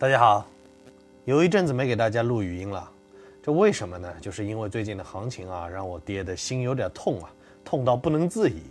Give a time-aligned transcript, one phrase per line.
[0.00, 0.46] 大家好，
[1.24, 2.88] 有一阵子没给大家录语音了，
[3.42, 4.08] 这为什么呢？
[4.20, 7.28] 就是因为最近的行情啊，让我跌的心有点痛啊，
[7.64, 8.62] 痛到不能自已。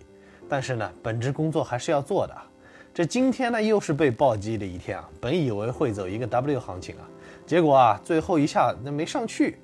[0.48, 2.34] 但是呢，本职工作还是要做的。
[2.94, 5.10] 这今天呢，又是被暴击的一天啊！
[5.20, 7.04] 本以为会走一个 W 行情啊，
[7.46, 9.60] 结果啊，最后一下那没上去。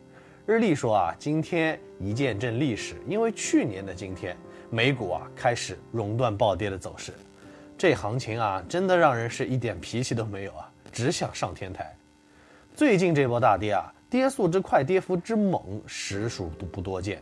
[0.45, 4.36] 日历说啊，今天一见证历史，因为去年的今天，
[4.70, 7.14] 美股啊开始熔断暴跌的走势。
[7.77, 10.70] 这行情啊，真的让人是一点脾气都没有啊！
[10.93, 11.93] 只想上天台。
[12.73, 17.21] 最近这波大跌啊，跌速之快，跌幅之猛，实属不不多见。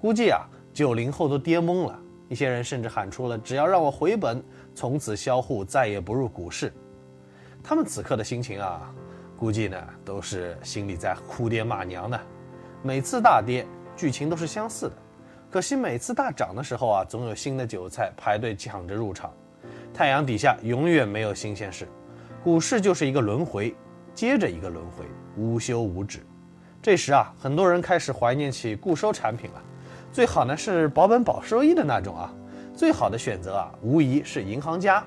[0.00, 0.40] 估计啊，
[0.72, 1.98] 九零后都跌懵了。
[2.28, 4.42] 一些人甚至喊出了“只要让我回本，
[4.74, 6.72] 从此销户，再也不入股市”。
[7.62, 8.92] 他们此刻的心情啊，
[9.38, 12.18] 估计呢都是心里在哭爹骂娘呢。
[12.82, 14.92] 每次大跌，剧情都是相似的。
[15.50, 19.30] 可惜每次大涨的时候啊，总有新的韭菜排队抢着入场。
[19.92, 21.86] 太阳底下永远没有新鲜事。
[22.42, 23.72] 股市就是一个轮回，
[24.16, 25.04] 接着一个轮回，
[25.36, 26.18] 无休无止。
[26.82, 29.62] 这时啊，很多人开始怀念起固收产品了，
[30.12, 32.34] 最好呢是保本保收益的那种啊。
[32.74, 35.04] 最好的选择啊，无疑是银行家。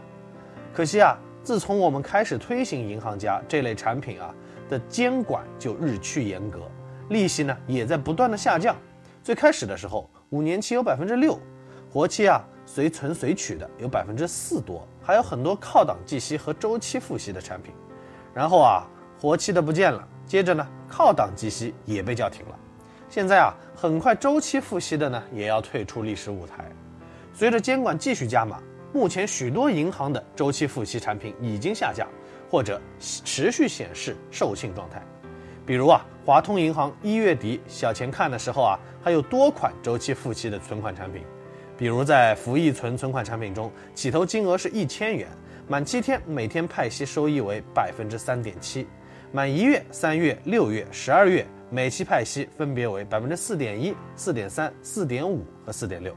[0.74, 4.34] 可惜啊，自从我们开始推行银行家这类产品啊
[4.70, 6.62] 的监管就日趋严格，
[7.10, 8.74] 利息呢也在不断的下降。
[9.22, 11.38] 最开始的时候，五年期有百分之六，
[11.92, 12.42] 活期啊。
[12.68, 17.72] 随存随取的有百分之四多，还有很多靠档计息和周期付息的产品。
[18.34, 18.88] 然后啊，
[19.22, 22.60] 活期的不见了，接着呢，靠档计息也被叫停了。
[23.08, 26.66] 现在啊，很快周期付息的呢也要退出历史舞台。
[27.34, 28.60] 随着监管继续加码，
[28.92, 32.08] 目前许多银行的周期付息产品已经下架，
[32.50, 35.02] 或者持续显示售罄状态。
[35.66, 41.24] 比如啊，华通银行一月底小钱看的时候啊，还有多款周期付息的存款产品。
[41.78, 45.28] 比如在福益存存款产品中，起投金额是一千元，
[45.68, 48.88] 满七天每天派息收益为百分之三点七，
[49.34, 56.16] 满一月、三月、六月、十二月每期派息分别为百分之四点一、四点三、四点五和四点六。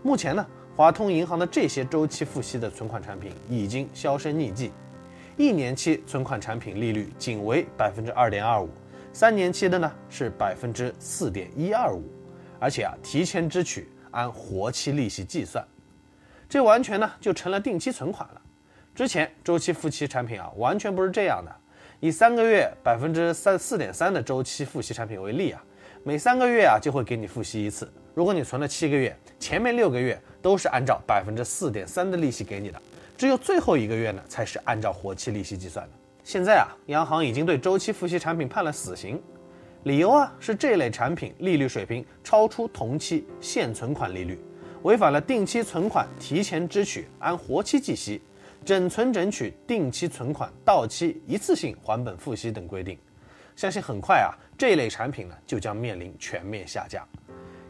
[0.00, 0.46] 目前呢，
[0.76, 4.70] 华通银行的这些周期付息的存款产品已经销声匿迹，
[5.36, 8.68] 一年期存款产品利率仅为百分之二点二五，
[9.12, 12.04] 三年期的呢是百分之四点一二五，
[12.60, 13.88] 而且啊提前支取。
[14.10, 15.64] 按活期利息计算，
[16.48, 18.40] 这完全呢就成了定期存款了。
[18.94, 21.54] 之前周期付息产品啊，完全不是这样的。
[22.00, 25.62] 以三个月百分之三四点三的周期付息产品为例啊，
[26.04, 27.92] 每三个月啊就会给你付息一次。
[28.14, 32.82] 如果你存了七个月，前面六个月都是按照百分之四点三的利息给你的，
[33.16, 35.92] 只有最后一个月呢才是按照活期利息计算的。
[36.24, 39.22] 现在啊，央行已经对周期付息产品判了死刑。
[39.84, 44.38] 理由啊是这类产品利率水平超出同期现存款利率，
[44.82, 48.20] 违反了定期存款提前支取按活期计息、
[48.64, 52.98] 整存整取定期存款到期一次性还本付息等规定。
[53.54, 57.06] 相信很快啊这类产品呢就将面临全面下架。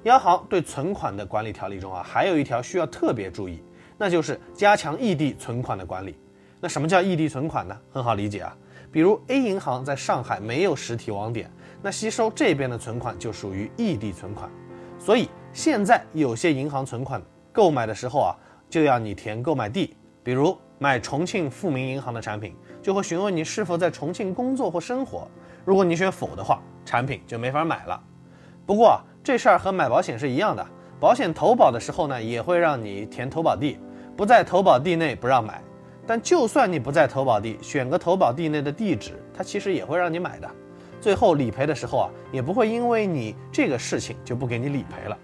[0.05, 3.63] 央行对存款的管理条例中啊还有一条需要特别注意，
[3.99, 6.17] 那就是加强异地存款的管理。
[6.61, 7.79] 那什么叫异地存款呢？
[7.93, 8.57] 很好理解啊，
[8.91, 11.51] 比如 A 银行在上海没有实体网点。
[11.83, 14.51] 那吸收这边的存款就属于异地存款，
[14.99, 17.23] 所以现在有些银行存款
[17.53, 18.37] 购买的时候啊，
[18.69, 25.29] 就要你填购买地，比如买重庆富民银行的产品，就会询问你是否在重庆工作或生活。
[25.65, 28.03] 如果你选否的话，产品就没法买了。
[28.67, 30.67] 不过这事儿和买保险是一样的，
[30.99, 33.79] 保险投保的时候呢，也会让你填投保地，
[34.17, 35.63] 不在投保地内不让买。
[36.07, 40.51] 但就算你不在投保地，选个投保地内的地址，它其实也会让你买的。
[41.01, 45.17] 最后理赔的时候啊，也不会因为你这个事情就不给你理赔了。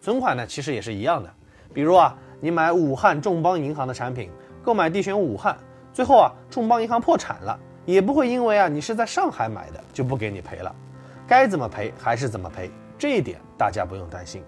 [0.00, 1.32] 存款呢，其实也是一样的。
[1.72, 4.30] 比如啊，你买武汉众邦银行的产品，
[4.62, 5.56] 购买地选武汉，
[5.92, 10.74] 最后啊，众邦银行破产了，也不会因为啊你是在上海买的就不给你赔了。
[11.26, 14.42] 该怎么赔还是怎么赔，这一点大家不用担心。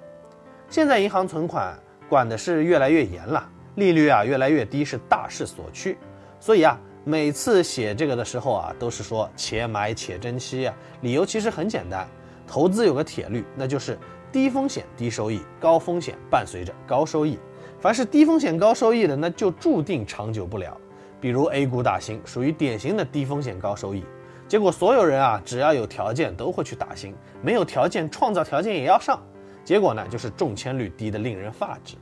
[0.68, 5.96] 现在银行存款管的是越来越严了，利率啊越来越低是大势所趋，
[6.40, 6.78] 所以啊。
[7.06, 10.74] 每次写这个的时候啊，都是说且买且珍惜啊。
[11.02, 12.08] 理由其实很简单，
[12.46, 13.98] 投资有个铁律，那就是
[14.32, 17.38] 低风险低收益，高风险伴随着高收益。
[17.78, 20.74] 凡是低风险高收益的，那就注定长久不了。
[21.20, 24.02] 比如 A 股打新，属于典型的低风险高收益。
[24.48, 29.22] 结果所有人啊，只要有条件都会去打新，没有条件创造条件也要上。
[29.62, 31.96] 结果呢，就是中签率低的令人发指。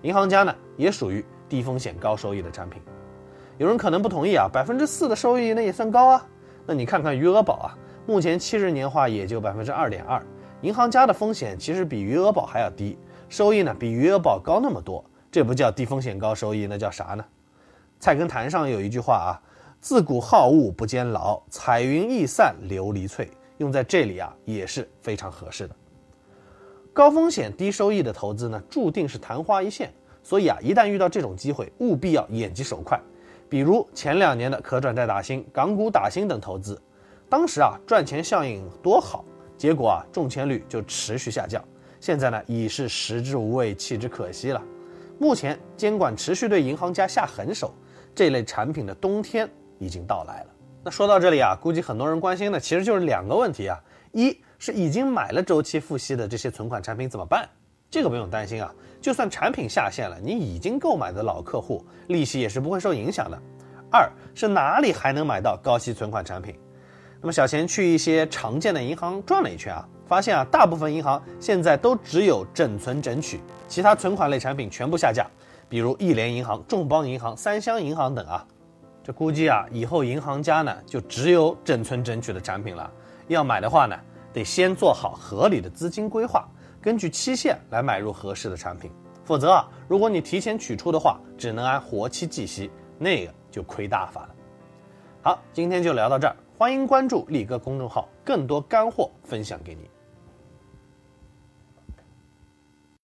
[0.00, 2.80] 银行家呢，也属于低风险高收益的产品。
[3.58, 6.26] 有人可能不同意啊，百分之四的收益那也算高啊。
[6.66, 10.22] 那你看看余额宝啊，目前七日年化也就百分之二点二。
[10.60, 12.98] 银行家的风险其实比余额宝还要低，
[13.28, 17.24] 收益呢比余额宝高那么多，这不叫低风险高收益，那叫啥呢？
[17.98, 19.40] 菜根谭上有一句话啊，
[19.80, 25.74] 自古好物不坚牢，彩云易散琉璃脆，用在这里啊也是非常合适的。
[26.92, 29.90] 高风险低收益的投资呢，注定是昙花一现，
[30.22, 33.00] 所以啊，一旦遇到这种机会，务必要眼疾手快。
[33.48, 36.80] 比如前两年的可转债打新、港股打新等投资，
[37.28, 39.24] 当时啊赚钱效应多好，
[39.56, 41.62] 结果啊中签率就持续下降。
[42.00, 44.62] 现在呢已是食之无味，弃之可惜了。
[45.18, 47.72] 目前监管持续对银行家下狠手，
[48.14, 50.50] 这类产品的冬天已经到来了。
[50.84, 53.80] 那说到这里啊，估计很多人关心的其实就是两个问题啊：
[54.12, 57.48] 一是已经买了周期付息的这些存款产品怎么办？
[57.90, 63.40] 这个不用担心啊，就算产品下线了，你已经购买的老客户利息也是不会受影响的。
[63.90, 66.54] 二是哪里还能买到高息存款产品？
[67.20, 75.26] 那么小钱去一些常见的银行转了一圈啊，发现啊，大部分银行现在都只有整存整取，其他存款类产品全部下架，
[75.68, 78.44] 比如亿联银行、众邦银行、三湘银行等啊。
[79.02, 82.90] 这估计啊，以后银行家呢就只有整存整取的产品了。
[83.28, 83.96] 要买的话呢，
[84.32, 86.46] 得先做好合理的资金规划。
[86.86, 88.92] 根据期限来买入合适的产品，
[89.24, 94.28] 否则啊，如果你提前取出的话，只能按活期计息，那个就亏大发了。
[95.20, 99.90] 好，今天就聊到这儿，欢迎关注力哥公众号，更多干货分享给你。